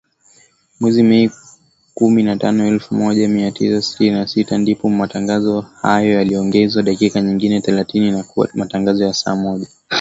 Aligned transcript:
Mwezi 0.79 1.03
Mei, 1.03 1.31
kumi 1.93 2.23
na 2.23 2.37
tano 2.37 2.67
elfu 2.67 2.95
moja 2.95 3.27
mia 3.27 3.51
tisa 3.51 3.81
sitini 3.81 4.15
na 4.15 4.27
sita, 4.27 4.57
ndipo 4.57 4.89
matangazo 4.89 5.61
hayo 5.61 6.13
yaliongezewa 6.13 6.83
dakika 6.83 7.21
nyingine 7.21 7.61
thelathini 7.61 8.11
na 8.11 8.23
kuwa 8.23 8.49
matangazo 8.53 9.03
ya 9.03 9.13
saa 9.13 9.35
moja 9.35 9.67